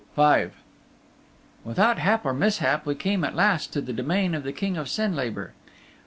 [0.15, 0.47] V
[1.63, 4.87] Without hap or mishap we came at last to the domain of the King of
[4.89, 5.51] Senlabor.